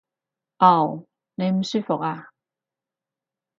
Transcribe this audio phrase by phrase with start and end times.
[0.57, 1.03] 嗷！
[1.35, 2.31] 你唔舒服呀？